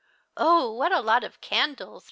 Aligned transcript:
"Oh, 0.35 0.71
what 0.73 0.91
a 0.91 0.99
lot 0.99 1.23
of 1.23 1.39
candles! 1.41 1.99